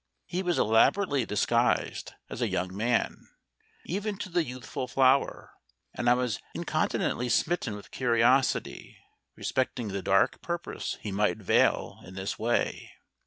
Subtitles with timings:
[0.25, 3.29] He was elaborately disguised as a young man,
[3.85, 5.51] even to the youthful flower,
[5.93, 8.97] and I was incontinently smitten with curiosity
[9.35, 12.93] respecting the dark purpose he might veil in this way.